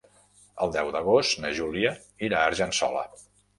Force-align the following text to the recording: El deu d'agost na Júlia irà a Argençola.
El 0.65 0.73
deu 0.75 0.89
d'agost 0.95 1.37
na 1.45 1.53
Júlia 1.59 1.93
irà 2.31 2.41
a 2.43 2.51
Argençola. 2.55 3.07